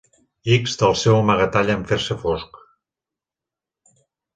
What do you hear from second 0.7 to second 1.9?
del seu amagatall en